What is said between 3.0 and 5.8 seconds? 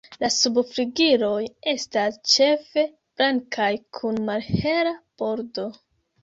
blankaj kun malhela bordo.